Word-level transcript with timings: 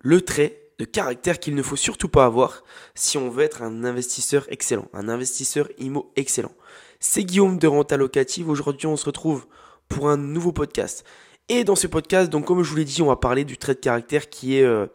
le 0.00 0.20
trait 0.22 0.60
de 0.78 0.84
caractère 0.84 1.38
qu'il 1.38 1.54
ne 1.54 1.62
faut 1.62 1.76
surtout 1.76 2.08
pas 2.08 2.24
avoir 2.24 2.64
si 2.94 3.18
on 3.18 3.28
veut 3.28 3.44
être 3.44 3.62
un 3.62 3.84
investisseur 3.84 4.46
excellent, 4.48 4.88
un 4.92 5.08
investisseur 5.08 5.68
IMO 5.78 6.12
excellent. 6.16 6.52
C'est 7.00 7.24
Guillaume 7.24 7.58
de 7.58 7.66
Renta 7.66 7.96
Locative. 7.96 8.48
Aujourd'hui, 8.48 8.86
on 8.86 8.96
se 8.96 9.06
retrouve 9.06 9.46
pour 9.88 10.08
un 10.08 10.16
nouveau 10.16 10.52
podcast. 10.52 11.04
Et 11.48 11.64
dans 11.64 11.76
ce 11.76 11.86
podcast, 11.86 12.30
donc 12.30 12.46
comme 12.46 12.62
je 12.62 12.70
vous 12.70 12.76
l'ai 12.76 12.84
dit, 12.84 13.02
on 13.02 13.06
va 13.06 13.16
parler 13.16 13.44
du 13.44 13.58
trait 13.58 13.74
de 13.74 13.80
caractère 13.80 14.30
qui 14.30 14.56
est 14.56 14.62
euh, 14.62 14.86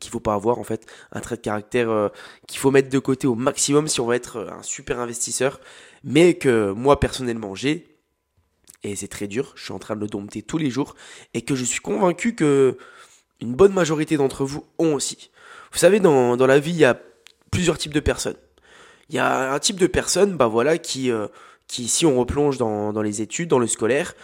qu'il 0.00 0.10
faut 0.10 0.20
pas 0.20 0.34
avoir 0.34 0.58
en 0.58 0.64
fait, 0.64 0.86
un 1.12 1.20
trait 1.20 1.36
de 1.36 1.40
caractère 1.40 1.90
euh, 1.90 2.08
qu'il 2.46 2.58
faut 2.58 2.70
mettre 2.70 2.88
de 2.88 2.98
côté 2.98 3.26
au 3.26 3.34
maximum 3.34 3.88
si 3.88 4.00
on 4.00 4.06
veut 4.06 4.14
être 4.14 4.48
un 4.50 4.62
super 4.62 5.00
investisseur, 5.00 5.60
mais 6.02 6.34
que 6.34 6.70
moi 6.72 7.00
personnellement 7.00 7.54
j'ai 7.54 7.90
et 8.82 8.96
c'est 8.96 9.08
très 9.08 9.26
dur, 9.28 9.52
je 9.56 9.64
suis 9.64 9.72
en 9.72 9.78
train 9.78 9.96
de 9.96 10.00
le 10.02 10.08
dompter 10.08 10.42
tous 10.42 10.58
les 10.58 10.70
jours 10.70 10.94
et 11.32 11.40
que 11.40 11.54
je 11.54 11.64
suis 11.64 11.80
convaincu 11.80 12.34
que 12.34 12.76
une 13.40 13.54
bonne 13.54 13.72
majorité 13.72 14.16
d'entre 14.16 14.44
vous 14.44 14.64
ont 14.78 14.94
aussi. 14.94 15.30
Vous 15.72 15.78
savez, 15.78 16.00
dans, 16.00 16.36
dans 16.36 16.46
la 16.46 16.58
vie, 16.58 16.70
il 16.70 16.76
y 16.76 16.84
a 16.84 17.00
plusieurs 17.50 17.78
types 17.78 17.94
de 17.94 18.00
personnes. 18.00 18.36
Il 19.08 19.16
y 19.16 19.18
a 19.18 19.52
un 19.52 19.58
type 19.58 19.78
de 19.78 19.86
personne, 19.86 20.36
bah 20.36 20.46
voilà, 20.46 20.78
qui, 20.78 21.10
euh, 21.10 21.26
qui 21.68 21.88
si 21.88 22.06
on 22.06 22.18
replonge 22.18 22.58
dans, 22.58 22.92
dans 22.92 23.02
les 23.02 23.22
études, 23.22 23.48
dans 23.48 23.58
le 23.58 23.66
scolaire, 23.66 24.14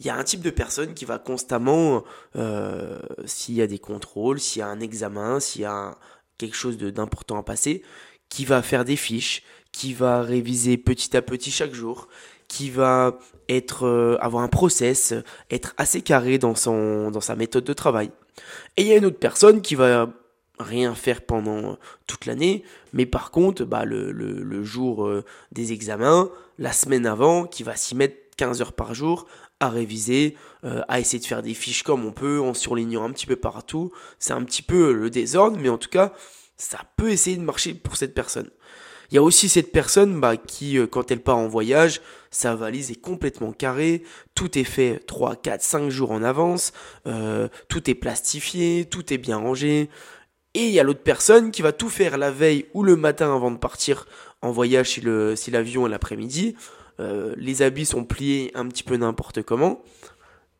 il 0.00 0.06
y 0.06 0.10
a 0.10 0.16
un 0.16 0.24
type 0.24 0.40
de 0.40 0.50
personne 0.50 0.94
qui 0.94 1.04
va 1.04 1.18
constamment, 1.18 2.04
euh, 2.36 2.98
s'il 3.26 3.54
y 3.54 3.62
a 3.62 3.66
des 3.66 3.78
contrôles, 3.78 4.40
s'il 4.40 4.60
y 4.60 4.62
a 4.62 4.68
un 4.68 4.80
examen, 4.80 5.40
s'il 5.40 5.62
y 5.62 5.66
a 5.66 5.96
quelque 6.36 6.56
chose 6.56 6.76
d'important 6.78 7.38
à 7.38 7.42
passer, 7.42 7.82
qui 8.28 8.44
va 8.44 8.62
faire 8.62 8.84
des 8.84 8.96
fiches, 8.96 9.44
qui 9.70 9.94
va 9.94 10.22
réviser 10.22 10.76
petit 10.76 11.16
à 11.16 11.22
petit 11.22 11.50
chaque 11.50 11.74
jour, 11.74 12.08
qui 12.48 12.70
va 12.70 13.18
être 13.48 13.86
euh, 13.86 14.16
avoir 14.20 14.42
un 14.42 14.48
process, 14.48 15.14
être 15.50 15.74
assez 15.76 16.02
carré 16.02 16.38
dans 16.38 16.54
son 16.54 17.10
dans 17.10 17.20
sa 17.20 17.36
méthode 17.36 17.64
de 17.64 17.72
travail. 17.72 18.10
Et 18.76 18.82
il 18.82 18.88
y 18.88 18.92
a 18.92 18.96
une 18.96 19.06
autre 19.06 19.18
personne 19.18 19.60
qui 19.60 19.74
va 19.74 20.10
rien 20.58 20.94
faire 20.94 21.22
pendant 21.22 21.78
toute 22.06 22.26
l'année, 22.26 22.64
mais 22.92 23.06
par 23.06 23.30
contre, 23.30 23.64
bah, 23.64 23.84
le, 23.84 24.62
jour 24.62 25.06
euh, 25.06 25.24
des 25.52 25.72
examens, 25.72 26.30
la 26.58 26.72
semaine 26.72 27.06
avant, 27.06 27.44
qui 27.44 27.62
va 27.62 27.76
s'y 27.76 27.96
mettre 27.96 28.16
15 28.36 28.60
heures 28.60 28.72
par 28.72 28.94
jour 28.94 29.26
à 29.60 29.68
réviser, 29.68 30.36
euh, 30.64 30.82
à 30.88 31.00
essayer 31.00 31.20
de 31.20 31.26
faire 31.26 31.42
des 31.42 31.54
fiches 31.54 31.82
comme 31.82 32.04
on 32.04 32.12
peut, 32.12 32.40
en 32.40 32.54
surlignant 32.54 33.04
un 33.04 33.10
petit 33.10 33.26
peu 33.26 33.36
partout. 33.36 33.92
C'est 34.18 34.32
un 34.32 34.44
petit 34.44 34.62
peu 34.62 34.92
le 34.92 35.10
désordre, 35.10 35.58
mais 35.60 35.68
en 35.68 35.78
tout 35.78 35.88
cas, 35.88 36.12
ça 36.56 36.80
peut 36.96 37.10
essayer 37.10 37.36
de 37.36 37.42
marcher 37.42 37.74
pour 37.74 37.96
cette 37.96 38.14
personne. 38.14 38.50
Il 39.10 39.14
y 39.14 39.18
a 39.18 39.22
aussi 39.22 39.48
cette 39.48 39.72
personne 39.72 40.20
bah, 40.20 40.36
qui, 40.36 40.78
euh, 40.78 40.86
quand 40.86 41.10
elle 41.10 41.20
part 41.20 41.38
en 41.38 41.48
voyage, 41.48 42.00
sa 42.30 42.54
valise 42.54 42.90
est 42.90 43.00
complètement 43.00 43.52
carrée, 43.52 44.02
tout 44.34 44.58
est 44.58 44.64
fait 44.64 45.00
3, 45.06 45.36
4, 45.36 45.62
5 45.62 45.88
jours 45.88 46.10
en 46.10 46.22
avance, 46.22 46.72
euh, 47.06 47.48
tout 47.68 47.90
est 47.90 47.94
plastifié, 47.94 48.86
tout 48.90 49.12
est 49.12 49.18
bien 49.18 49.36
rangé. 49.36 49.90
Et 50.54 50.66
il 50.66 50.72
y 50.72 50.80
a 50.80 50.82
l'autre 50.84 51.02
personne 51.02 51.50
qui 51.50 51.62
va 51.62 51.72
tout 51.72 51.88
faire 51.88 52.16
la 52.16 52.30
veille 52.30 52.66
ou 52.74 52.82
le 52.82 52.96
matin 52.96 53.34
avant 53.34 53.50
de 53.50 53.58
partir 53.58 54.06
en 54.40 54.52
voyage 54.52 54.90
si, 54.90 55.00
le, 55.00 55.36
si 55.36 55.50
l'avion 55.50 55.86
est 55.86 55.90
l'après-midi. 55.90 56.54
Euh, 57.00 57.34
les 57.36 57.62
habits 57.62 57.86
sont 57.86 58.04
pliés 58.04 58.52
un 58.54 58.66
petit 58.68 58.84
peu 58.84 58.96
n'importe 58.96 59.42
comment. 59.42 59.82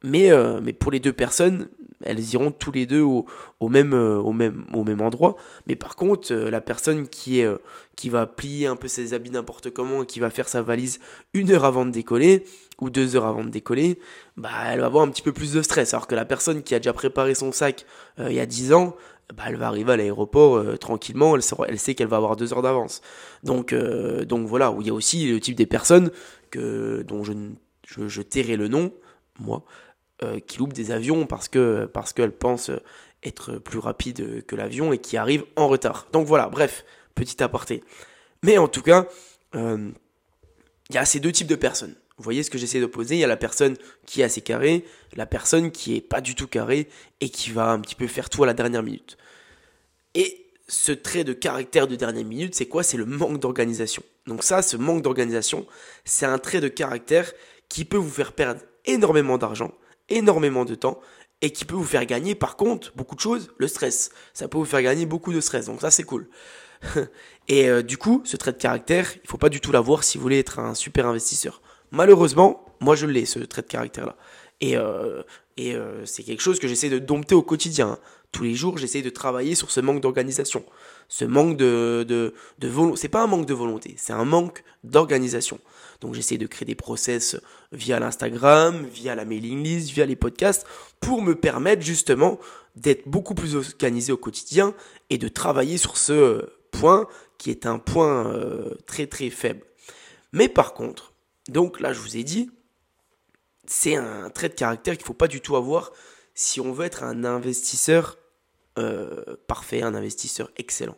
Mais, 0.03 0.31
mais 0.61 0.75
pour 0.75 0.93
les 0.93 1.01
deux 1.01 1.15
personnes, 1.15 1.71
elles 2.05 2.35
iront 2.35 2.51
tous 2.51 2.73
les 2.73 2.87
deux 2.87 3.01
au, 3.01 3.27
euh, 3.63 4.33
même, 4.33 5.01
endroit. 5.01 5.37
Mais 5.67 5.77
par 5.77 5.97
contre, 5.97 6.33
euh, 6.33 6.51
la 6.51 6.61
personne 6.61 7.09
qui, 7.09 7.41
est, 7.41 7.49
qui 7.97 8.11
va 8.11 8.27
plier 8.27 8.67
un 8.67 8.77
peu 8.77 8.89
ses 8.89 9.15
habits 9.15 9.31
n'importe 9.31 9.71
comment 9.71 10.05
qui 10.05 10.21
va 10.21 10.31
faire 10.31 10.49
sa 10.49 10.63
valise 10.63 11.01
une 11.33 11.51
heure 11.51 11.65
avant 11.65 11.85
de 11.85 11.91
décoller, 11.91 12.45
ou 12.81 12.91
deux 12.91 13.17
heures 13.17 13.27
avant 13.27 13.45
de 13.45 13.51
décoller, 13.51 13.99
bah, 14.37 14.51
elle 14.69 14.81
va 14.81 14.87
avoir 14.87 15.05
un 15.05 15.09
petit 15.09 15.23
peu 15.23 15.33
plus 15.33 15.53
de 15.53 15.63
stress. 15.63 15.95
Alors 15.95 16.07
que 16.07 16.15
la 16.15 16.25
personne 16.25 16.63
qui 16.63 16.75
a 16.75 16.79
déjà 16.79 16.93
préparé 16.93 17.35
son 17.35 17.53
sac 17.53 17.87
il 18.19 18.33
y 18.33 18.41
a 18.41 18.47
dix 18.47 18.73
ans, 18.73 18.97
bah, 19.35 19.45
elle 19.47 19.57
va 19.57 19.69
arriver 19.69 19.93
à 19.93 19.97
l'aéroport 19.97 20.79
tranquillement, 20.79 21.37
elle, 21.37 21.79
sait 21.79 21.95
qu'elle 21.95 22.09
va 22.09 22.17
avoir 22.17 22.37
deux 22.37 22.53
heures 22.53 22.63
d'avance. 22.63 23.01
Donc, 23.43 23.73
voilà, 23.73 24.71
où 24.73 24.81
il 24.81 24.89
y 24.89 24.91
a 24.91 24.95
aussi 24.95 25.31
le 25.31 25.41
type 25.41 25.57
des 25.57 25.67
personnes 25.67 26.11
dont 26.53 27.23
je 27.25 28.23
tairai 28.23 28.57
le 28.57 28.69
nom, 28.69 28.93
moi, 29.41 29.65
euh, 30.23 30.41
qui 30.41 30.59
loupent 30.59 30.73
des 30.73 30.91
avions 30.91 31.27
parce 31.27 31.49
que 31.49 31.87
parce 31.87 32.13
qu'elles 32.13 32.33
pensent 32.33 32.71
être 33.23 33.59
plus 33.59 33.79
rapides 33.79 34.45
que 34.47 34.55
l'avion 34.57 34.93
et 34.93 34.99
qui 34.99 35.17
arrivent 35.17 35.45
en 35.57 35.69
retard. 35.69 36.07
Donc 36.13 36.27
voilà, 36.27 36.49
bref, 36.49 36.85
petit 37.15 37.43
aparté. 37.43 37.83
Mais 38.43 38.59
en 38.59 38.69
tout 38.69 38.83
cas, 38.83 39.07
euh, 39.55 39.91
il 40.91 40.95
y 40.95 40.99
a 40.99 41.05
ces 41.05 41.21
deux 41.21 41.33
types 41.33 41.47
de 41.47 41.55
personnes. 41.55 41.95
Vous 42.17 42.23
voyez 42.23 42.43
ce 42.43 42.51
que 42.51 42.59
j'essaie 42.59 42.81
d'opposer 42.81 43.17
Il 43.17 43.21
y 43.21 43.25
a 43.25 43.29
la 43.29 43.37
personne 43.37 43.77
qui 44.07 44.21
est 44.21 44.25
assez 44.25 44.41
carrée, 44.41 44.85
la 45.17 45.27
personne 45.27 45.71
qui 45.71 45.97
est 45.97 46.01
pas 46.01 46.21
du 46.21 46.35
tout 46.35 46.47
carrée 46.47 46.89
et 47.21 47.29
qui 47.29 47.51
va 47.51 47.71
un 47.71 47.81
petit 47.81 47.97
peu 47.97 48.07
faire 48.07 48.31
tout 48.31 48.45
à 48.45 48.47
la 48.47 48.55
dernière 48.55 48.83
minute. 48.83 49.17
Et 50.15 50.47
ce 50.69 50.93
trait 50.93 51.25
de 51.25 51.33
caractère 51.33 51.89
de 51.89 51.97
dernière 51.97 52.25
minute, 52.25 52.55
c'est 52.55 52.67
quoi? 52.67 52.83
C'est 52.83 52.97
le 52.97 53.05
manque 53.05 53.41
d'organisation. 53.41 54.03
Donc 54.27 54.43
ça, 54.45 54.63
ce 54.63 54.77
manque 54.77 55.03
d'organisation, 55.03 55.67
c'est 56.05 56.27
un 56.27 56.39
trait 56.39 56.61
de 56.61 56.69
caractère 56.69 57.33
qui 57.69 57.85
peut 57.85 57.97
vous 57.97 58.11
faire 58.11 58.33
perdre 58.33 58.61
énormément 58.85 59.39
d'argent, 59.39 59.73
énormément 60.09 60.65
de 60.65 60.75
temps 60.75 61.01
et 61.43 61.51
qui 61.51 61.65
peut 61.65 61.75
vous 61.75 61.85
faire 61.85 62.07
gagner 62.07 62.35
par 62.35 62.57
contre 62.57 62.93
beaucoup 62.97 63.15
de 63.15 63.21
choses, 63.21 63.51
le 63.59 63.69
stress. 63.69 64.11
Ça 64.33 64.49
peut 64.49 64.59
vous 64.59 64.65
faire 64.65 64.83
gagner 64.83 65.07
beaucoup 65.07 65.33
de 65.33 65.41
stress, 65.41 65.67
donc 65.67 65.81
ça 65.81 65.91
c'est 65.91 66.05
cool. 66.05 66.29
et 67.49 67.69
euh, 67.69 67.83
du 67.83 67.99
coup, 67.99 68.23
ce 68.25 68.37
trait 68.37 68.53
de 68.53 68.59
caractère, 68.59 69.13
il 69.23 69.29
faut 69.29 69.39
pas 69.39 69.49
du 69.49 69.61
tout 69.61 69.73
l'avoir 69.73 70.05
si 70.05 70.19
vous 70.19 70.23
voulez 70.23 70.39
être 70.39 70.59
un 70.59 70.75
super 70.75 71.07
investisseur. 71.07 71.63
Malheureusement, 71.91 72.65
moi 72.81 72.97
je 72.97 73.07
l'ai 73.07 73.25
ce 73.25 73.39
trait 73.41 73.63
de 73.63 73.67
caractère 73.67 74.07
là. 74.07 74.17
Et, 74.61 74.77
euh, 74.77 75.23
et 75.57 75.75
euh, 75.75 76.07
c'est 76.07 76.23
quelque 76.23 76.43
chose 76.43 76.59
que 76.59 76.69
j'essaie 76.69 76.89
de 76.89 76.99
dompter 76.99 77.35
au 77.35 77.43
quotidien. 77.43 77.99
Tous 78.33 78.45
les 78.45 78.55
jours, 78.55 78.79
j'essaie 78.79 79.03
de 79.03 79.11
travailler 79.11 79.55
sur 79.55 79.71
ce 79.71 79.81
manque 79.81 80.01
d'organisation. 80.01 80.65
Ce 81.09 81.25
manque 81.25 81.57
de, 81.57 82.05
de, 82.07 82.35
de 82.59 82.69
volonté. 82.69 83.01
C'est 83.01 83.09
pas 83.09 83.23
un 83.23 83.27
manque 83.27 83.47
de 83.47 83.55
volonté, 83.55 83.95
c'est 83.99 84.13
un 84.13 84.25
manque 84.25 84.65
d'organisation. 84.83 85.61
Donc 86.01 86.15
j'essaie 86.15 86.39
de 86.39 86.47
créer 86.47 86.67
des 86.67 86.75
process 86.75 87.37
via 87.73 87.99
l'Instagram, 87.99 88.85
via 88.87 89.15
la 89.15 89.25
mailing 89.25 89.63
list, 89.63 89.91
via 89.91 90.07
les 90.07 90.17
podcasts, 90.17 90.67
pour 91.01 91.23
me 91.23 91.35
permettre 91.35 91.83
justement 91.83 92.39
d'être 92.77 93.09
beaucoup 93.09 93.35
plus 93.35 93.57
organisé 93.57 94.13
au 94.13 94.17
quotidien 94.17 94.75
et 95.11 95.19
de 95.19 95.29
travailler 95.29 95.79
sur 95.79 95.97
ce 95.97 96.49
point 96.71 97.07
qui 97.39 97.51
est 97.51 97.67
un 97.67 97.79
point 97.79 98.27
euh, 98.27 98.75
très 98.87 99.07
très 99.07 99.31
faible. 99.31 99.65
Mais 100.33 100.49
par 100.49 100.75
contre, 100.75 101.13
donc 101.49 101.81
là 101.81 101.93
je 101.93 102.01
vous 102.01 102.17
ai 102.17 102.25
dit, 102.25 102.51
c'est 103.67 103.97
un 103.97 104.31
trait 104.31 104.49
de 104.49 104.55
caractère 104.55 104.95
qu'il 104.95 105.05
ne 105.05 105.07
faut 105.07 105.15
pas 105.15 105.29
du 105.29 105.41
tout 105.41 105.57
avoir 105.57 105.93
si 106.35 106.61
on 106.61 106.73
veut 106.73 106.85
être 106.85 107.05
un 107.05 107.25
investisseur 107.25 108.19
euh, 108.79 109.37
parfait, 109.47 109.83
un 109.83 109.95
investisseur 109.95 110.51
excellent. 110.57 110.97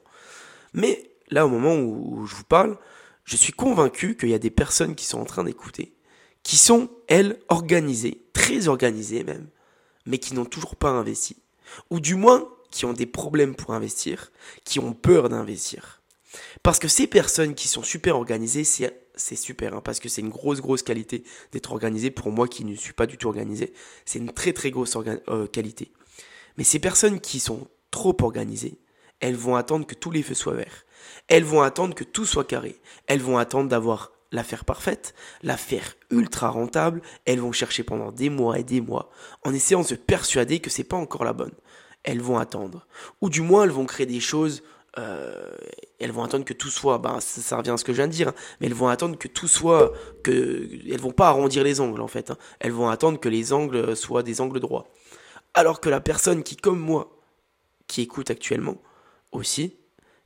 Mais 0.73 1.11
là, 1.31 1.47
au 1.47 1.49
moment 1.49 1.77
où 1.77 2.27
je 2.27 2.35
vous 2.35 2.45
parle, 2.45 2.79
je 3.25 3.37
suis 3.37 3.53
convaincu 3.53 4.17
qu'il 4.17 4.29
y 4.29 4.35
a 4.35 4.39
des 4.39 4.51
personnes 4.51 4.95
qui 4.95 5.05
sont 5.05 5.19
en 5.19 5.25
train 5.25 5.45
d'écouter, 5.45 5.95
qui 6.43 6.57
sont, 6.57 6.89
elles, 7.09 7.39
organisées, 7.49 8.23
très 8.33 8.69
organisées 8.69 9.25
même, 9.25 9.49
mais 10.07 10.19
qui 10.19 10.35
n'ont 10.35 10.45
toujours 10.45 10.77
pas 10.77 10.91
investi. 10.91 11.37
Ou 11.91 12.01
du 12.01 12.15
moins, 12.15 12.49
qui 12.71 12.85
ont 12.85 12.93
des 12.93 13.07
problèmes 13.07 13.55
pour 13.55 13.73
investir, 13.73 14.31
qui 14.65 14.79
ont 14.79 14.93
peur 14.93 15.29
d'investir. 15.29 16.03
Parce 16.63 16.79
que 16.79 16.89
ces 16.89 17.07
personnes 17.07 17.55
qui 17.55 17.69
sont 17.69 17.83
super 17.83 18.17
organisées, 18.17 18.65
c'est 18.65 19.37
super, 19.37 19.75
hein, 19.75 19.81
parce 19.83 20.01
que 20.01 20.09
c'est 20.09 20.21
une 20.21 20.29
grosse, 20.29 20.61
grosse 20.61 20.83
qualité 20.83 21.25
d'être 21.53 21.73
organisé. 21.73 22.11
Pour 22.11 22.31
moi 22.31 22.49
qui 22.49 22.65
ne 22.65 22.75
suis 22.75 22.93
pas 22.93 23.07
du 23.07 23.17
tout 23.17 23.29
organisé, 23.29 23.73
c'est 24.05 24.19
une 24.19 24.33
très, 24.33 24.53
très 24.53 24.71
grosse 24.71 24.97
euh, 25.29 25.47
qualité. 25.47 25.91
Mais 26.57 26.65
ces 26.65 26.79
personnes 26.79 27.21
qui 27.21 27.41
sont 27.41 27.69
trop 27.91 28.17
organisées, 28.23 28.81
elles 29.21 29.37
vont 29.37 29.57
attendre 29.57 29.87
que 29.87 29.95
tous 29.95 30.11
les 30.11 30.23
feux 30.23 30.35
soient 30.35 30.55
verts. 30.55 30.85
Elles 31.29 31.45
vont 31.45 31.63
attendre 31.63 31.95
que 31.95 32.05
tout 32.05 32.25
soit 32.25 32.45
carré. 32.45 32.81
Elles 33.07 33.21
vont 33.21 33.39
attendre 33.39 33.69
d'avoir 33.69 34.13
l'affaire 34.33 34.65
parfaite, 34.65 35.15
l'affaire 35.43 35.95
ultra 36.11 36.49
rentable. 36.49 37.03
Elles 37.25 37.41
vont 37.41 37.53
chercher 37.53 37.83
pendant 37.83 38.13
des 38.13 38.31
mois 38.31 38.59
et 38.59 38.65
des 38.65 38.81
mois 38.81 39.11
en 39.45 39.55
essayant 39.55 39.83
de 39.83 39.87
se 39.87 39.95
persuader 39.95 40.61
que 40.61 40.71
c'est 40.71 40.85
pas 40.85 40.97
encore 40.97 41.25
la 41.25 41.33
bonne. 41.33 41.55
Elles 42.03 42.21
vont 42.21 42.39
attendre. 42.39 42.87
Ou 43.21 43.31
du 43.31 43.41
moins, 43.41 43.65
elles 43.65 43.71
vont 43.71 43.87
créer 43.87 44.07
des 44.07 44.21
choses 44.21 44.63
euh, 44.99 45.51
elles 45.99 46.13
vont 46.13 46.23
attendre 46.23 46.45
que 46.45 46.55
tout 46.55 46.71
soit, 46.71 46.99
ben, 46.99 47.21
ça, 47.21 47.59
revient 47.59 47.71
à 47.71 47.77
ce 47.77 47.85
que 47.85 47.93
je 47.93 47.99
viens 47.99 48.07
de 48.07 48.13
dire, 48.13 48.29
hein, 48.29 48.35
mais 48.61 48.67
elles 48.67 48.75
vont 48.75 48.89
attendre 48.89 49.19
que 49.19 49.29
tout 49.29 49.49
soit, 49.49 49.93
que 50.23 50.69
elles 50.91 51.01
vont 51.01 51.11
pas 51.11 51.29
arrondir 51.29 51.65
les 51.65 51.81
angles 51.81 52.01
en 52.01 52.09
fait. 52.09 52.31
Hein. 52.31 52.39
elles 52.61 52.73
vont 52.73 52.89
attendre 52.89 53.21
que 53.21 53.29
les 53.29 53.53
angles 53.53 53.95
soient 53.95 54.23
des 54.23 54.41
angles 54.41 54.61
droits. 54.61 54.89
Alors 55.57 55.81
que 55.81 55.89
la 55.89 56.03
personne 56.03 56.43
qui, 56.43 56.55
comme 56.55 56.79
moi, 56.79 57.19
qui 57.87 58.03
écoute 58.03 58.31
actuellement 58.31 58.77
aussi, 59.33 59.63
et 59.63 59.77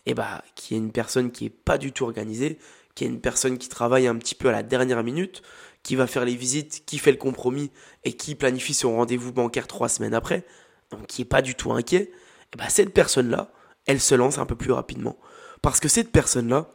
eh 0.07 0.15
bah, 0.15 0.43
qui 0.57 0.75
est 0.75 0.79
une 0.79 0.91
personne 0.91 1.31
qui 1.31 1.47
est 1.47 1.51
pas 1.51 1.79
du 1.79 1.93
tout 1.93 2.03
organisée, 2.03 2.59
qui 2.97 3.05
est 3.05 3.07
une 3.07 3.21
personne 3.21 3.57
qui 3.57 3.69
travaille 3.69 4.09
un 4.09 4.17
petit 4.17 4.35
peu 4.35 4.49
à 4.49 4.53
la 4.53 4.65
dernière 4.65 5.05
minute, 5.05 5.43
qui 5.85 5.95
va 5.95 6.09
faire 6.09 6.25
les 6.25 6.35
visites, 6.35 6.85
qui 6.85 6.99
fait 6.99 7.13
le 7.13 7.17
compromis 7.17 7.71
et 8.03 8.15
qui 8.15 8.35
planifie 8.35 8.75
son 8.75 8.97
rendez-vous 8.97 9.33
bancaire 9.33 9.69
trois 9.69 9.89
semaines 9.89 10.15
après, 10.15 10.45
donc 10.91 11.07
qui 11.07 11.23
est 11.23 11.27
pas 11.27 11.43
du 11.43 11.55
tout 11.55 11.71
inquiet, 11.71 12.03
et 12.03 12.13
eh 12.55 12.57
bah, 12.57 12.69
cette 12.69 12.93
personne-là, 12.93 13.53
elle 13.87 14.01
se 14.01 14.17
lance 14.17 14.39
un 14.39 14.47
peu 14.47 14.57
plus 14.57 14.73
rapidement. 14.73 15.17
Parce 15.63 15.79
que 15.79 15.87
cette 15.87 16.11
personne-là, 16.11 16.73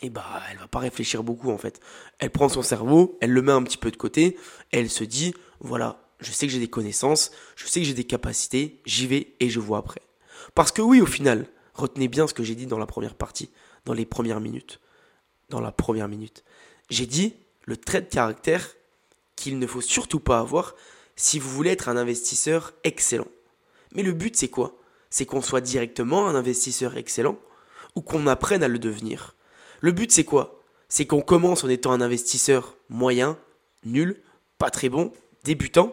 et 0.00 0.06
eh 0.06 0.10
bah, 0.10 0.24
elle 0.50 0.56
va 0.56 0.68
pas 0.68 0.78
réfléchir 0.78 1.22
beaucoup 1.22 1.50
en 1.50 1.58
fait. 1.58 1.80
Elle 2.18 2.30
prend 2.30 2.48
son 2.48 2.62
cerveau, 2.62 3.18
elle 3.20 3.30
le 3.30 3.42
met 3.42 3.52
un 3.52 3.62
petit 3.62 3.76
peu 3.76 3.90
de 3.90 3.96
côté, 3.96 4.38
elle 4.72 4.88
se 4.88 5.04
dit, 5.04 5.34
voilà, 5.60 6.00
je 6.20 6.32
sais 6.32 6.46
que 6.46 6.52
j'ai 6.52 6.58
des 6.58 6.68
connaissances, 6.68 7.30
je 7.56 7.66
sais 7.66 7.80
que 7.80 7.86
j'ai 7.86 7.94
des 7.94 8.04
capacités, 8.04 8.80
j'y 8.86 9.06
vais 9.06 9.34
et 9.40 9.50
je 9.50 9.60
vois 9.60 9.78
après. 9.78 10.02
Parce 10.54 10.72
que 10.72 10.82
oui, 10.82 11.00
au 11.00 11.06
final, 11.06 11.46
retenez 11.74 12.08
bien 12.08 12.26
ce 12.26 12.34
que 12.34 12.42
j'ai 12.42 12.54
dit 12.54 12.66
dans 12.66 12.78
la 12.78 12.86
première 12.86 13.14
partie, 13.14 13.50
dans 13.84 13.94
les 13.94 14.06
premières 14.06 14.40
minutes. 14.40 14.80
Dans 15.50 15.60
la 15.60 15.72
première 15.72 16.08
minute. 16.08 16.44
J'ai 16.90 17.06
dit 17.06 17.34
le 17.64 17.76
trait 17.76 18.00
de 18.00 18.08
caractère 18.08 18.74
qu'il 19.36 19.58
ne 19.58 19.66
faut 19.66 19.80
surtout 19.80 20.20
pas 20.20 20.38
avoir 20.38 20.74
si 21.16 21.38
vous 21.38 21.50
voulez 21.50 21.70
être 21.70 21.88
un 21.88 21.96
investisseur 21.96 22.72
excellent. 22.84 23.28
Mais 23.92 24.02
le 24.02 24.12
but, 24.12 24.36
c'est 24.36 24.48
quoi? 24.48 24.76
C'est 25.10 25.26
qu'on 25.26 25.42
soit 25.42 25.60
directement 25.60 26.28
un 26.28 26.34
investisseur 26.34 26.96
excellent 26.96 27.38
ou 27.94 28.00
qu'on 28.00 28.26
apprenne 28.26 28.62
à 28.62 28.68
le 28.68 28.78
devenir. 28.78 29.34
Le 29.80 29.92
but, 29.92 30.10
c'est 30.10 30.24
quoi? 30.24 30.60
C'est 30.88 31.06
qu'on 31.06 31.20
commence 31.20 31.64
en 31.64 31.68
étant 31.68 31.92
un 31.92 32.00
investisseur 32.00 32.76
moyen, 32.88 33.38
nul, 33.84 34.22
pas 34.58 34.70
très 34.70 34.88
bon, 34.88 35.12
débutant, 35.44 35.92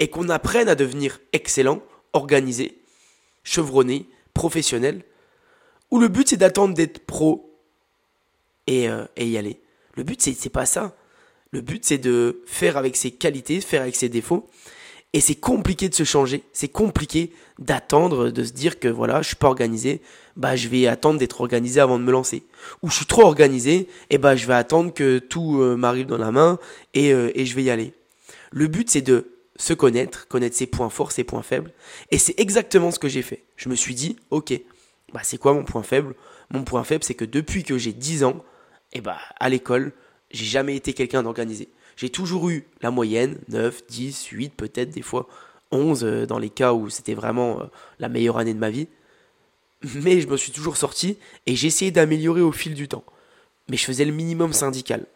et 0.00 0.08
qu'on 0.08 0.28
apprenne 0.30 0.68
à 0.68 0.74
devenir 0.74 1.20
excellent, 1.32 1.82
organisé, 2.12 2.78
chevronné, 3.44 4.08
professionnel, 4.34 5.04
ou 5.90 6.00
le 6.00 6.08
but 6.08 6.28
c'est 6.28 6.36
d'attendre 6.36 6.74
d'être 6.74 7.06
pro 7.06 7.58
et, 8.66 8.88
euh, 8.88 9.04
et, 9.16 9.28
y 9.28 9.38
aller. 9.38 9.60
Le 9.94 10.02
but 10.02 10.20
c'est 10.20 10.48
pas 10.48 10.66
ça. 10.66 10.96
Le 11.52 11.60
but 11.60 11.84
c'est 11.84 11.98
de 11.98 12.42
faire 12.46 12.76
avec 12.76 12.96
ses 12.96 13.10
qualités, 13.10 13.60
faire 13.60 13.82
avec 13.82 13.94
ses 13.94 14.08
défauts. 14.08 14.48
Et 15.12 15.20
c'est 15.20 15.34
compliqué 15.34 15.88
de 15.88 15.94
se 15.94 16.04
changer, 16.04 16.44
c'est 16.52 16.68
compliqué 16.68 17.32
d'attendre, 17.58 18.30
de 18.30 18.44
se 18.44 18.52
dire 18.52 18.78
que 18.78 18.86
voilà, 18.86 19.22
je 19.22 19.26
suis 19.26 19.36
pas 19.36 19.48
organisé, 19.48 20.02
bah 20.36 20.54
je 20.54 20.68
vais 20.68 20.86
attendre 20.86 21.18
d'être 21.18 21.40
organisé 21.40 21.80
avant 21.80 21.98
de 21.98 22.04
me 22.04 22.12
lancer. 22.12 22.44
Ou 22.82 22.90
je 22.90 22.94
suis 22.94 23.06
trop 23.06 23.22
organisé, 23.22 23.88
et 24.10 24.18
bah 24.18 24.36
je 24.36 24.46
vais 24.46 24.54
attendre 24.54 24.94
que 24.94 25.18
tout 25.18 25.60
euh, 25.60 25.74
m'arrive 25.74 26.06
dans 26.06 26.16
la 26.16 26.30
main 26.30 26.60
et, 26.94 27.12
euh, 27.12 27.32
et 27.34 27.44
je 27.44 27.56
vais 27.56 27.64
y 27.64 27.70
aller. 27.70 27.92
Le 28.52 28.68
but 28.68 28.88
c'est 28.88 29.02
de 29.02 29.39
se 29.60 29.74
connaître, 29.74 30.26
connaître 30.26 30.56
ses 30.56 30.66
points 30.66 30.88
forts, 30.88 31.12
ses 31.12 31.22
points 31.22 31.42
faibles. 31.42 31.72
Et 32.10 32.18
c'est 32.18 32.38
exactement 32.40 32.90
ce 32.90 32.98
que 32.98 33.08
j'ai 33.08 33.20
fait. 33.20 33.44
Je 33.56 33.68
me 33.68 33.74
suis 33.74 33.94
dit, 33.94 34.16
ok, 34.30 34.58
bah 35.12 35.20
c'est 35.22 35.36
quoi 35.36 35.52
mon 35.52 35.64
point 35.64 35.82
faible? 35.82 36.14
Mon 36.50 36.64
point 36.64 36.82
faible, 36.82 37.04
c'est 37.04 37.14
que 37.14 37.26
depuis 37.26 37.62
que 37.62 37.76
j'ai 37.76 37.92
10 37.92 38.24
ans, 38.24 38.42
et 38.92 38.98
eh 38.98 39.00
bah 39.02 39.18
à 39.38 39.50
l'école, 39.50 39.92
j'ai 40.30 40.46
jamais 40.46 40.76
été 40.76 40.94
quelqu'un 40.94 41.22
d'organisé. 41.22 41.68
J'ai 41.96 42.08
toujours 42.08 42.48
eu 42.48 42.66
la 42.80 42.90
moyenne, 42.90 43.38
9, 43.48 43.86
10, 43.86 44.26
8, 44.28 44.54
peut-être 44.56 44.90
des 44.90 45.02
fois 45.02 45.28
11 45.72 46.04
euh, 46.04 46.26
dans 46.26 46.38
les 46.38 46.48
cas 46.48 46.72
où 46.72 46.88
c'était 46.88 47.14
vraiment 47.14 47.60
euh, 47.60 47.64
la 47.98 48.08
meilleure 48.08 48.38
année 48.38 48.54
de 48.54 48.58
ma 48.58 48.70
vie. 48.70 48.88
Mais 49.82 50.22
je 50.22 50.26
me 50.26 50.38
suis 50.38 50.52
toujours 50.52 50.78
sorti 50.78 51.18
et 51.46 51.54
j'ai 51.54 51.66
essayé 51.66 51.90
d'améliorer 51.90 52.40
au 52.40 52.52
fil 52.52 52.74
du 52.74 52.88
temps. 52.88 53.04
Mais 53.68 53.76
je 53.76 53.84
faisais 53.84 54.06
le 54.06 54.12
minimum 54.12 54.54
syndical. 54.54 55.06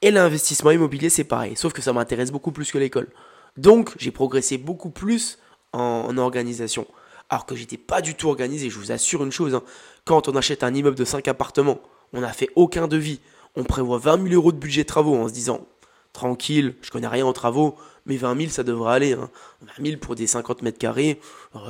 Et 0.00 0.10
l'investissement 0.10 0.70
immobilier, 0.70 1.10
c'est 1.10 1.24
pareil, 1.24 1.56
sauf 1.56 1.74
que 1.74 1.82
ça 1.82 1.92
m'intéresse 1.92 2.32
beaucoup 2.32 2.52
plus 2.52 2.72
que 2.72 2.78
l'école. 2.78 3.08
Donc, 3.56 3.94
j'ai 3.98 4.10
progressé 4.10 4.58
beaucoup 4.58 4.90
plus 4.90 5.38
en, 5.72 6.16
organisation. 6.18 6.86
Alors 7.28 7.46
que 7.46 7.56
j'étais 7.56 7.76
pas 7.76 8.00
du 8.00 8.14
tout 8.14 8.28
organisé. 8.28 8.70
Je 8.70 8.78
vous 8.78 8.92
assure 8.92 9.24
une 9.24 9.32
chose, 9.32 9.54
hein. 9.54 9.62
quand 10.04 10.28
on 10.28 10.36
achète 10.36 10.62
un 10.62 10.72
immeuble 10.72 10.96
de 10.96 11.04
5 11.04 11.26
appartements, 11.28 11.80
on 12.12 12.20
n'a 12.20 12.32
fait 12.32 12.48
aucun 12.54 12.86
devis. 12.86 13.20
On 13.56 13.64
prévoit 13.64 13.98
20 13.98 14.28
000 14.28 14.34
euros 14.34 14.52
de 14.52 14.58
budget 14.58 14.82
de 14.82 14.88
travaux 14.88 15.16
en 15.16 15.28
se 15.28 15.32
disant 15.32 15.66
tranquille, 16.12 16.74
je 16.80 16.90
connais 16.90 17.08
rien 17.08 17.26
en 17.26 17.32
travaux, 17.32 17.76
mais 18.06 18.16
20 18.16 18.38
000 18.38 18.50
ça 18.50 18.62
devrait 18.62 18.94
aller. 18.94 19.12
Hein. 19.12 19.30
20 19.78 19.86
000 19.86 19.98
pour 19.98 20.14
des 20.14 20.26
50 20.26 20.62
mètres 20.62 20.78
carrés, 20.78 21.20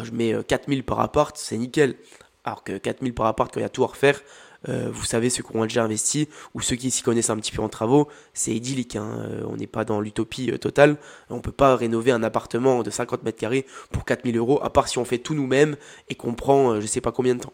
je 0.04 0.10
mets 0.12 0.34
4 0.46 0.68
euh, 0.68 0.72
000 0.72 0.82
par 0.82 1.00
appart, 1.00 1.36
c'est 1.36 1.56
nickel. 1.56 1.96
Alors 2.44 2.62
que 2.62 2.78
4 2.78 3.00
000 3.00 3.12
par 3.12 3.26
appart, 3.26 3.52
quand 3.52 3.60
il 3.60 3.64
y 3.64 3.66
a 3.66 3.70
tout 3.70 3.82
à 3.82 3.88
refaire, 3.88 4.20
euh, 4.68 4.90
vous 4.92 5.04
savez, 5.04 5.30
ceux 5.30 5.42
qui 5.42 5.56
ont 5.56 5.62
déjà 5.62 5.84
investi 5.84 6.28
ou 6.54 6.60
ceux 6.60 6.76
qui 6.76 6.90
s'y 6.90 7.02
connaissent 7.02 7.30
un 7.30 7.36
petit 7.36 7.52
peu 7.52 7.62
en 7.62 7.68
travaux, 7.68 8.08
c'est 8.34 8.54
idyllique. 8.54 8.96
Hein. 8.96 9.26
Euh, 9.30 9.42
on 9.48 9.56
n'est 9.56 9.66
pas 9.66 9.84
dans 9.84 10.00
l'utopie 10.00 10.50
euh, 10.50 10.58
totale. 10.58 10.96
On 11.30 11.36
ne 11.36 11.40
peut 11.40 11.52
pas 11.52 11.76
rénover 11.76 12.10
un 12.10 12.22
appartement 12.22 12.82
de 12.82 12.90
50 12.90 13.22
mètres 13.22 13.38
carrés 13.38 13.66
pour 13.90 14.04
4000 14.04 14.36
euros, 14.36 14.60
à 14.62 14.70
part 14.70 14.88
si 14.88 14.98
on 14.98 15.04
fait 15.04 15.18
tout 15.18 15.34
nous-mêmes 15.34 15.76
et 16.08 16.14
qu'on 16.14 16.34
prend 16.34 16.80
je 16.80 16.86
sais 16.86 17.00
pas 17.00 17.12
combien 17.12 17.34
de 17.34 17.40
temps. 17.40 17.52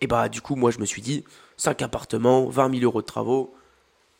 Et 0.00 0.06
bah, 0.06 0.28
du 0.28 0.40
coup, 0.40 0.56
moi, 0.56 0.70
je 0.70 0.78
me 0.78 0.84
suis 0.84 1.02
dit 1.02 1.24
5 1.56 1.82
appartements, 1.82 2.46
20 2.46 2.74
000 2.74 2.84
euros 2.84 3.00
de 3.00 3.06
travaux, 3.06 3.54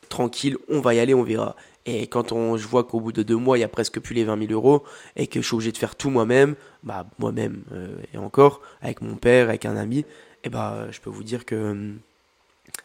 tranquille, 0.08 0.56
on 0.68 0.80
va 0.80 0.94
y 0.94 1.00
aller, 1.00 1.14
on 1.14 1.22
verra. 1.22 1.56
Et 1.86 2.06
quand 2.06 2.32
on, 2.32 2.56
je 2.56 2.66
vois 2.66 2.84
qu'au 2.84 2.98
bout 3.00 3.12
de 3.12 3.22
deux 3.22 3.36
mois, 3.36 3.58
il 3.58 3.60
y 3.60 3.64
a 3.64 3.68
presque 3.68 4.00
plus 4.00 4.14
les 4.14 4.24
20 4.24 4.46
000 4.46 4.52
euros 4.52 4.84
et 5.16 5.26
que 5.26 5.42
je 5.42 5.46
suis 5.46 5.54
obligé 5.54 5.70
de 5.70 5.76
faire 5.76 5.96
tout 5.96 6.08
moi-même, 6.08 6.54
bah 6.82 7.06
moi-même 7.18 7.62
et 8.14 8.16
encore, 8.16 8.62
avec 8.80 9.02
mon 9.02 9.16
père, 9.16 9.50
avec 9.50 9.66
un 9.66 9.76
ami, 9.76 10.06
eh 10.44 10.50
ben, 10.50 10.88
je 10.90 11.00
peux 11.00 11.10
vous 11.10 11.24
dire 11.24 11.44
que 11.44 11.54
hum, 11.54 11.98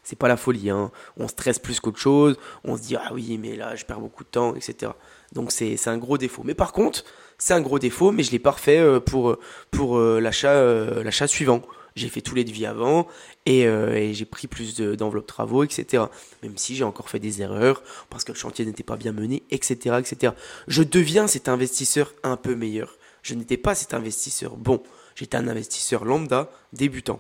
c'est 0.03 0.17
pas 0.17 0.27
la 0.27 0.37
folie. 0.37 0.69
Hein. 0.69 0.91
On 1.17 1.27
stresse 1.27 1.59
plus 1.59 1.79
qu'autre 1.79 1.99
chose. 1.99 2.37
On 2.63 2.77
se 2.77 2.81
dit, 2.81 2.95
ah 2.95 3.13
oui, 3.13 3.37
mais 3.37 3.55
là, 3.55 3.75
je 3.75 3.85
perds 3.85 3.99
beaucoup 3.99 4.23
de 4.23 4.29
temps, 4.29 4.55
etc. 4.55 4.91
Donc, 5.33 5.51
c'est 5.51 5.87
un 5.87 5.97
gros 5.97 6.17
défaut. 6.17 6.41
Mais 6.43 6.55
par 6.55 6.73
contre, 6.73 7.03
c'est 7.37 7.53
un 7.53 7.61
gros 7.61 7.79
défaut, 7.79 8.11
mais 8.11 8.23
je 8.23 8.31
l'ai 8.31 8.39
pas 8.39 8.51
refait 8.51 8.79
euh, 8.79 8.99
pour, 8.99 9.37
pour 9.71 9.97
euh, 9.97 10.19
l'achat 10.19 10.53
euh, 10.53 11.03
l'achat 11.03 11.27
suivant. 11.27 11.61
J'ai 11.95 12.09
fait 12.09 12.21
tous 12.21 12.35
les 12.35 12.43
devis 12.43 12.65
avant 12.65 13.07
et, 13.45 13.65
j'ai 14.13 14.25
pris 14.25 14.47
plus 14.47 14.79
d'enveloppes 14.79 15.27
travaux, 15.27 15.63
etc. 15.63 16.03
Même 16.43 16.55
si 16.55 16.75
j'ai 16.75 16.83
encore 16.83 17.09
fait 17.09 17.19
des 17.19 17.41
erreurs 17.41 17.83
parce 18.09 18.23
que 18.23 18.31
le 18.31 18.37
chantier 18.37 18.63
n'était 18.63 18.83
pas 18.83 18.95
bien 18.95 19.11
mené, 19.11 19.43
etc., 19.51 19.97
etc. 19.99 20.33
Je 20.67 20.83
deviens 20.83 21.27
cet 21.27 21.49
investisseur 21.49 22.13
un 22.23 22.37
peu 22.37 22.55
meilleur. 22.55 22.95
Je 23.21 23.33
n'étais 23.33 23.57
pas 23.57 23.75
cet 23.75 23.93
investisseur 23.93 24.55
bon. 24.55 24.81
J'étais 25.15 25.35
un 25.35 25.47
investisseur 25.47 26.05
lambda, 26.05 26.49
débutant 26.71 27.19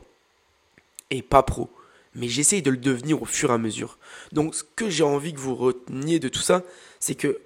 et 1.09 1.21
pas 1.21 1.43
pro. 1.43 1.69
Mais 2.15 2.27
j'essaye 2.27 2.61
de 2.61 2.71
le 2.71 2.77
devenir 2.77 3.21
au 3.21 3.25
fur 3.25 3.51
et 3.51 3.53
à 3.53 3.57
mesure. 3.57 3.97
Donc 4.31 4.55
ce 4.55 4.63
que 4.63 4.89
j'ai 4.89 5.03
envie 5.03 5.33
que 5.33 5.39
vous 5.39 5.55
reteniez 5.55 6.19
de 6.19 6.29
tout 6.29 6.41
ça, 6.41 6.63
c'est 6.99 7.15
que 7.15 7.39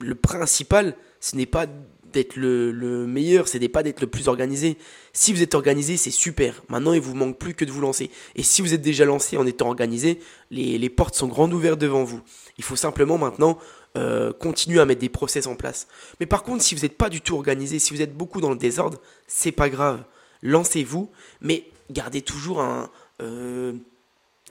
le 0.00 0.14
principal, 0.14 0.96
ce 1.20 1.36
n'est 1.36 1.46
pas 1.46 1.66
d'être 2.12 2.36
le, 2.36 3.06
meilleur, 3.06 3.48
ce 3.48 3.58
n'est 3.58 3.68
pas 3.68 3.82
d'être 3.82 4.00
le 4.00 4.06
plus 4.06 4.28
organisé. 4.28 4.76
Si 5.12 5.32
vous 5.32 5.42
êtes 5.42 5.54
organisé, 5.54 5.96
c'est 5.96 6.10
super. 6.10 6.62
Maintenant, 6.68 6.92
il 6.92 7.00
vous 7.00 7.14
manque 7.14 7.38
plus 7.38 7.54
que 7.54 7.64
de 7.64 7.70
vous 7.70 7.80
lancer. 7.80 8.10
Et 8.34 8.42
si 8.42 8.62
vous 8.62 8.74
êtes 8.74 8.82
déjà 8.82 9.04
lancé 9.04 9.36
en 9.36 9.46
étant 9.46 9.68
organisé, 9.68 10.18
les, 10.50 10.90
portes 10.90 11.14
sont 11.14 11.28
grandes 11.28 11.52
ouvertes 11.52 11.78
devant 11.78 12.04
vous. 12.04 12.20
Il 12.58 12.64
faut 12.64 12.76
simplement 12.76 13.18
maintenant 13.18 13.58
euh, 13.96 14.32
continuer 14.32 14.80
à 14.80 14.86
mettre 14.86 15.00
des 15.00 15.08
process 15.08 15.46
en 15.46 15.54
place. 15.54 15.86
Mais 16.18 16.26
par 16.26 16.42
contre, 16.42 16.62
si 16.62 16.74
vous 16.74 16.82
n'êtes 16.82 16.96
pas 16.96 17.10
du 17.10 17.20
tout 17.20 17.36
organisé, 17.36 17.78
si 17.78 17.94
vous 17.94 18.02
êtes 18.02 18.16
beaucoup 18.16 18.40
dans 18.40 18.50
le 18.50 18.58
désordre, 18.58 18.98
c'est 19.26 19.52
pas 19.52 19.68
grave. 19.68 20.04
Lancez-vous, 20.42 21.10
mais 21.40 21.64
gardez 21.90 22.22
toujours 22.22 22.60
un, 22.60 22.90
euh, 23.20 23.72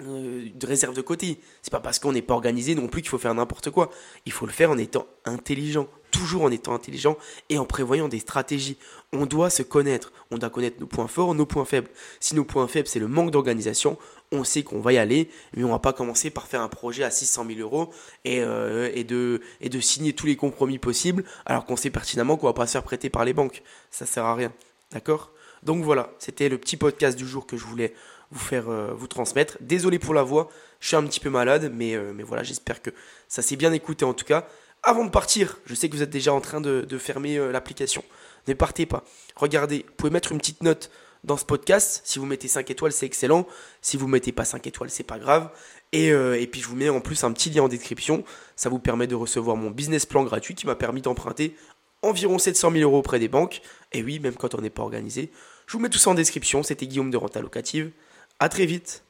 euh, 0.01 0.47
réserve 0.63 0.95
de 0.95 1.01
côté. 1.01 1.39
C'est 1.62 1.71
pas 1.71 1.81
parce 1.81 2.00
qu'on 2.00 2.13
n'est 2.13 2.21
pas 2.21 2.33
organisé 2.33 2.74
non 2.74 2.88
plus 2.88 3.01
qu'il 3.01 3.09
faut 3.09 3.18
faire 3.18 3.33
n'importe 3.33 3.69
quoi. 3.69 3.89
Il 4.25 4.31
faut 4.31 4.45
le 4.45 4.51
faire 4.51 4.71
en 4.71 4.77
étant 4.77 5.06
intelligent, 5.25 5.88
toujours 6.09 6.44
en 6.44 6.51
étant 6.51 6.74
intelligent 6.74 7.18
et 7.50 7.57
en 7.57 7.65
prévoyant 7.65 8.07
des 8.07 8.19
stratégies. 8.19 8.77
On 9.12 9.25
doit 9.25 9.50
se 9.50 9.62
connaître, 9.62 10.13
on 10.31 10.38
doit 10.38 10.50
connaître 10.50 10.80
nos 10.80 10.88
points 10.88 11.07
forts, 11.07 11.36
nos 11.36 11.45
points 11.45 11.65
faibles. 11.65 11.89
Si 12.21 12.33
nos 12.33 12.45
points 12.45 12.68
faibles 12.69 12.87
c'est 12.87 12.99
le 12.99 13.09
manque 13.09 13.31
d'organisation, 13.31 13.97
on 14.31 14.45
sait 14.45 14.64
qu'on 14.64 14.80
va 14.80 14.94
y 14.94 14.97
aller, 14.97 15.30
mais 15.54 15.66
on 15.66 15.69
va 15.69 15.80
pas 15.80 15.92
commencer 15.92 16.30
par 16.30 16.47
faire 16.47 16.61
un 16.61 16.69
projet 16.69 17.04
à 17.04 17.11
600 17.11 17.45
000 17.47 17.59
euros 17.59 17.90
et, 18.23 18.40
euh, 18.42 18.90
et, 18.94 19.04
de, 19.04 19.42
et 19.59 19.68
de 19.68 19.80
signer 19.81 20.14
tous 20.14 20.28
les 20.28 20.37
compromis 20.37 20.78
possibles 20.78 21.25
alors 21.45 21.66
qu'on 21.66 21.75
sait 21.75 21.90
pertinemment 21.90 22.37
qu'on 22.37 22.47
va 22.47 22.54
pas 22.54 22.68
se 22.68 22.73
faire 22.73 22.83
prêter 22.83 23.09
par 23.09 23.25
les 23.25 23.33
banques. 23.33 23.64
Ça 23.92 24.06
sert 24.06 24.23
à 24.23 24.35
rien. 24.35 24.54
D'accord? 24.92 25.31
Donc 25.63 25.83
voilà, 25.83 26.11
c'était 26.19 26.49
le 26.49 26.57
petit 26.57 26.78
podcast 26.78 27.18
du 27.18 27.28
jour 27.28 27.45
que 27.45 27.57
je 27.57 27.66
voulais 27.66 27.94
vous 28.31 28.39
faire 28.39 28.69
euh, 28.69 28.94
vous 28.94 29.07
transmettre. 29.07 29.57
Désolé 29.61 29.99
pour 29.99 30.13
la 30.13 30.23
voix, 30.23 30.49
je 30.80 30.87
suis 30.87 30.95
un 30.95 31.04
petit 31.04 31.19
peu 31.19 31.30
malade, 31.30 31.71
mais, 31.73 31.95
euh, 31.95 32.13
mais 32.13 32.23
voilà, 32.23 32.44
j'espère 32.44 32.81
que 32.81 32.92
ça 33.28 33.42
s'est 33.42 33.56
bien 33.56 33.73
écouté 33.73 34.06
en 34.06 34.13
tout 34.13 34.25
cas. 34.25 34.47
Avant 34.83 35.04
de 35.04 35.09
partir, 35.09 35.57
je 35.66 35.75
sais 35.75 35.89
que 35.89 35.95
vous 35.95 36.04
êtes 36.04 36.09
déjà 36.09 36.33
en 36.33 36.39
train 36.39 36.61
de, 36.61 36.97
fermer 36.97 37.37
euh, 37.37 37.51
l'application. 37.51 38.04
Ne 38.47 38.54
partez 38.54 38.85
pas. 38.85 39.04
Regardez, 39.35 39.85
vous 39.87 39.94
pouvez 39.97 40.11
mettre 40.11 40.31
une 40.31 40.37
petite 40.37 40.63
note 40.63 40.89
dans 41.25 41.35
ce 41.35 41.44
podcast. 41.44 42.01
Si 42.06 42.18
vous 42.18 42.25
mettez 42.25 42.47
5 42.47 42.69
étoiles, 42.71 42.94
c'est 42.94 43.06
excellent. 43.06 43.45
Si 43.81 43.97
vous 43.97 44.07
mettez 44.07 44.31
pas 44.31 44.45
5 44.45 44.66
étoiles, 44.68 44.89
c'est 44.89 45.04
pas 45.04 45.19
grave. 45.19 45.49
Et, 45.92 46.07
et, 46.07 46.47
puis 46.47 46.61
je 46.61 46.68
vous 46.68 46.78
mets 46.78 46.87
en 46.87 47.01
plus 47.01 47.25
un 47.25 47.31
petit 47.33 47.49
lien 47.49 47.63
en 47.63 47.68
description. 47.68 48.23
Ça 48.56 48.69
vous 48.69 48.80
permet 48.80 49.06
de 49.06 49.16
recevoir 49.16 49.57
mon 49.57 49.69
business 49.69 50.06
plan 50.06 50.23
gratuit 50.23 50.56
qui 50.56 50.66
m'a 50.66 50.75
permis 50.75 51.01
d'emprunter 51.01 51.56
environ 52.01 52.37
700 52.37 52.71
000 52.71 52.83
euros 52.83 52.99
auprès 52.99 53.19
des 53.19 53.28
banques. 53.28 53.61
Et 53.92 54.04
oui, 54.04 54.19
même 54.19 54.36
quand 54.36 54.56
on 54.56 54.62
n'est 54.62 54.69
pas 54.69 54.84
organisé. 54.84 55.31
Je 55.68 55.74
vous 55.74 55.80
mets 55.80 55.90
tout 55.90 56.00
ça 56.00 56.12
en 56.12 56.16
description. 56.16 56.64
C'était 56.64 56.88
Guillaume 56.88 57.12
de 57.12 57.18
Renta 57.18 57.42
Locative. 57.42 57.92
À 58.40 58.50
très 58.50 58.66
vite. 58.66 59.04